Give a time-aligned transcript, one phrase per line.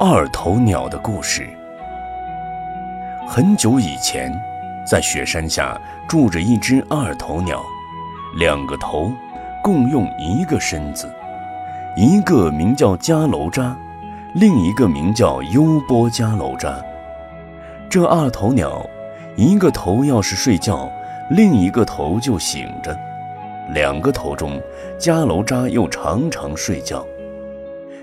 [0.00, 1.44] 二头鸟的故事。
[3.26, 4.32] 很久以前，
[4.86, 5.76] 在雪山下
[6.08, 7.60] 住着一只二头鸟，
[8.36, 9.10] 两个头
[9.60, 11.12] 共用一个身子，
[11.96, 13.76] 一个名叫迦楼扎，
[14.34, 16.80] 另一个名叫优波迦楼扎。
[17.90, 18.88] 这二头鸟，
[19.34, 20.88] 一个头要是睡觉，
[21.28, 22.92] 另一个头就醒着；
[23.74, 24.62] 两个头中，
[24.96, 27.04] 迦楼扎又常常睡觉。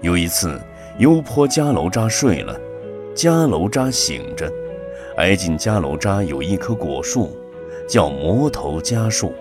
[0.00, 0.60] 有一次，
[0.98, 2.58] 优坡迦楼扎睡了，
[3.14, 4.50] 迦楼扎醒着，
[5.18, 7.36] 挨近迦楼扎有一棵果树，
[7.86, 9.34] 叫魔头迦树。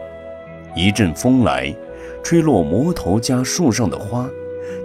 [0.75, 1.73] 一阵风来，
[2.21, 4.27] 吹落魔头迦树上的花，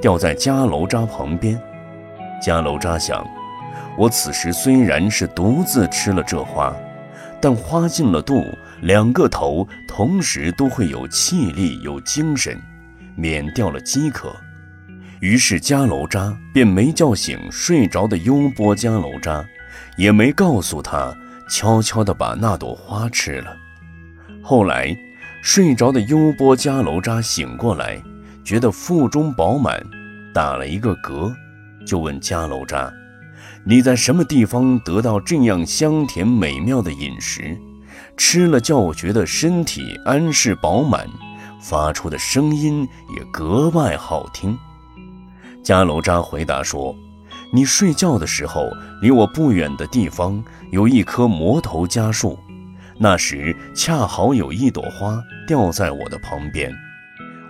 [0.01, 1.61] 掉在迦楼扎旁边。
[2.41, 3.27] 迦楼扎想：
[3.99, 6.73] 我此时虽然是独自吃了这花，
[7.41, 8.45] 但花进了肚，
[8.83, 12.57] 两个头同时都会有气力、有精神，
[13.17, 14.33] 免掉了饥渴。
[15.21, 19.45] 于是迦楼扎便没叫醒睡着的优波迦楼扎，
[19.99, 21.15] 也没告诉他，
[21.49, 23.55] 悄悄地把那朵花吃了。
[24.43, 24.97] 后来，
[25.43, 28.03] 睡着的优波迦楼扎醒过来，
[28.43, 29.79] 觉得腹中饱满，
[30.33, 31.31] 打了一个嗝，
[31.87, 32.91] 就问迦楼扎
[33.63, 37.55] ：“你在什么地方得到这样香甜美妙的饮食？
[38.17, 41.07] 吃了叫我觉得身体安适饱满，
[41.61, 44.57] 发出的声音也格外好听。”
[45.63, 46.97] 迦楼扎回答说
[47.53, 48.69] ：“你睡觉的时候，
[49.03, 52.39] 离我不远的地方有一棵魔头迦树，
[52.99, 56.73] 那时恰好有一朵花掉在我的旁边。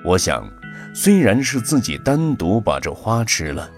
[0.05, 0.45] 我想，
[0.93, 3.71] 虽然是自己单独把这花吃了，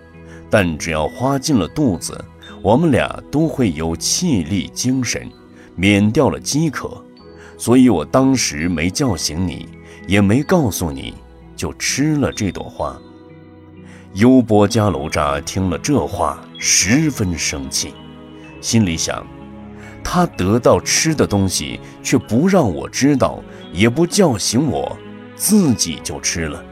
[0.49, 2.19] 但只要花进了肚子，
[2.63, 5.31] 我们俩都会有气力、精神，
[5.77, 7.05] 免掉了饥渴。
[7.59, 9.69] 所以我当时没叫醒你，
[10.09, 11.15] 也没告诉你，
[11.55, 12.99] 就吃了这朵花。”
[14.15, 17.95] 优波迦楼扎听了这话，十分生气，
[18.61, 19.27] 心里想：
[20.05, 23.43] 他得到吃的东西，却不让我知道，
[23.73, 24.95] 也不叫醒我，
[25.35, 26.63] 自己就吃了。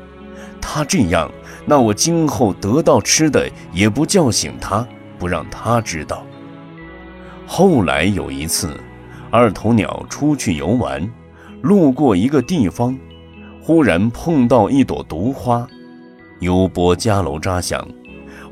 [0.61, 1.33] 他这样，
[1.65, 4.87] 那我今后得到吃的，也不叫醒他，
[5.19, 6.23] 不让他知道。
[7.47, 8.79] 后来有一次，
[9.31, 11.11] 二头鸟出去游玩，
[11.63, 12.95] 路过一个地方，
[13.63, 15.67] 忽然碰到一朵毒花。
[16.41, 17.87] 优波迦楼扎想，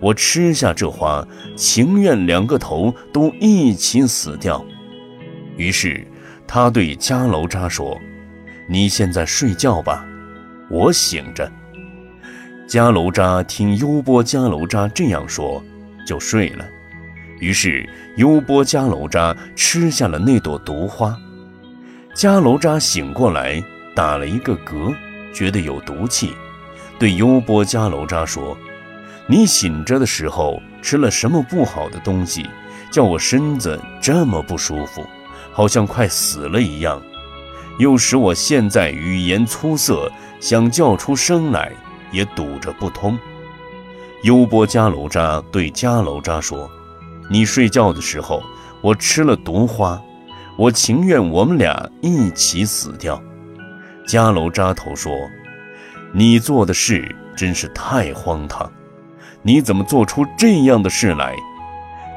[0.01, 1.27] 我吃下这花，
[1.57, 4.65] 情愿两个头都一起死掉。
[5.57, 6.07] 于是
[6.47, 7.99] 他对迦楼扎说
[8.69, 10.07] ：“你现在睡觉吧，
[10.71, 11.51] 我醒着。”
[12.69, 15.63] 迦楼扎听优波迦楼扎这样说，
[16.07, 16.65] 就睡了。
[17.41, 21.17] 于是优波迦楼扎吃下了那朵毒花。
[22.15, 23.63] 迦楼扎醒过来，
[23.95, 24.95] 打了一个嗝，
[25.33, 26.35] 觉得有毒气。
[26.99, 28.59] 对优波迦楼扎说
[29.29, 32.45] ：“你醒着的时候吃了什么不好的东西，
[32.91, 35.07] 叫我身子这么不舒服，
[35.53, 37.01] 好像快死了一样，
[37.79, 40.11] 又使我现在语言粗涩，
[40.41, 41.71] 想叫出声来
[42.11, 43.17] 也堵着不通。”
[44.25, 46.69] 优波迦楼扎对迦楼扎说
[47.31, 48.43] ：“你睡觉的时候，
[48.83, 50.03] 我吃了毒花，
[50.57, 53.23] 我情愿我们俩一起死掉。”
[54.09, 55.13] 迦楼扎头说。
[56.15, 58.71] 你做的事真是太荒唐！
[59.43, 61.35] 你怎么做出这样的事来？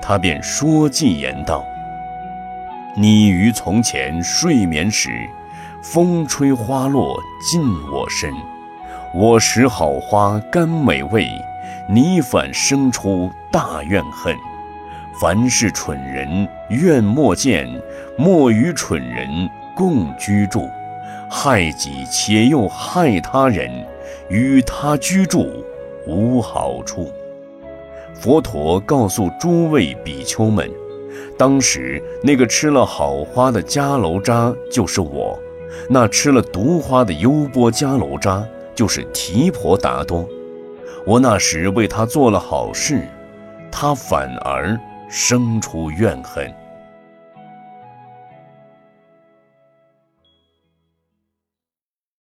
[0.02, 1.64] 他便说计言道
[2.96, 5.10] ：“你于从前睡眠时，
[5.84, 8.34] 风吹花落尽我身，
[9.14, 11.28] 我食好花甘美味，
[11.88, 14.36] 你反生出大怨恨。
[15.20, 17.68] 凡是蠢人，愿莫见，
[18.18, 20.68] 莫与蠢人共居住。”
[21.30, 23.70] 害己且又害他人，
[24.30, 25.64] 与他居住
[26.06, 27.12] 无好处。
[28.14, 30.70] 佛陀告诉诸位比丘们，
[31.38, 35.40] 当时那个吃了好花的迦楼扎就是我，
[35.90, 38.46] 那吃了毒花的优波迦楼扎
[38.76, 40.28] 就是提婆达多。
[41.06, 43.02] 我那时为他做了好事，
[43.72, 46.54] 他反而生出怨恨。